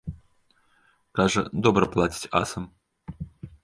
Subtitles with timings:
[1.21, 2.63] Кажа, добра плацяць асам.